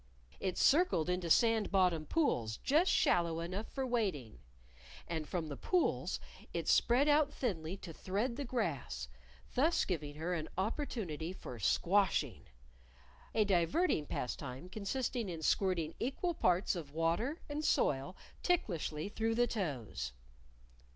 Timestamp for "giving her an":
9.85-10.49